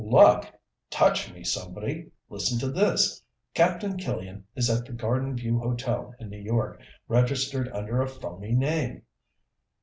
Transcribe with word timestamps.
"Luck? 0.03 0.51
Touch 0.89 1.31
me, 1.31 1.43
somebody. 1.43 2.09
Listen 2.27 2.57
to 2.57 2.71
this: 2.71 3.21
Captain 3.53 3.97
Killian 3.97 4.45
is 4.55 4.67
at 4.67 4.83
the 4.87 4.93
Garden 4.93 5.37
View 5.37 5.59
Hotel 5.59 6.15
in 6.17 6.27
New 6.31 6.41
York, 6.41 6.81
registered 7.07 7.69
under 7.69 8.01
a 8.01 8.07
phony 8.07 8.55
name!" 8.55 9.03